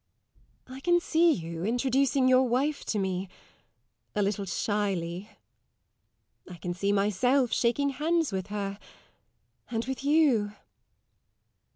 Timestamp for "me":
2.97-3.29